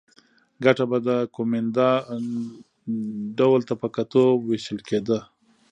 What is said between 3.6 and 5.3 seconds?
ته په کتو وېشل کېده